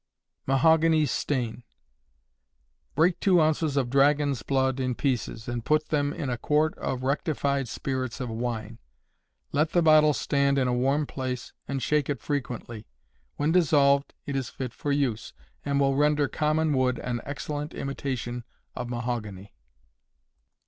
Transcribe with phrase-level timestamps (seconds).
[0.47, 1.61] Mahogany Stain.
[2.95, 7.03] Break two ounces of dragon's blood in pieces, and put them in a quart of
[7.03, 8.79] rectified spirits of wine;
[9.51, 12.87] let the bottle stand in a warm place, and shake it frequently.
[13.35, 15.33] When dissolved, it is fit for use,
[15.63, 18.43] and will render common wood an excellent imitation
[18.75, 19.53] of mahogany.